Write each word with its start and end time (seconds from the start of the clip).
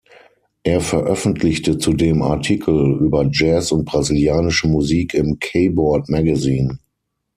Er 0.63 0.81
veröffentlichte 0.81 1.77
zudem 1.77 2.23
Artikel 2.23 2.97
über 3.01 3.29
Jazz 3.31 3.71
und 3.71 3.85
brasilianische 3.85 4.67
Musik 4.67 5.13
im 5.13 5.37
"Keyboard 5.37 6.09
Magazine". 6.09 6.79